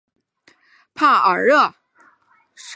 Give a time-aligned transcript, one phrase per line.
[0.03, 0.55] 莱塞
[0.95, 1.75] 帕尔热。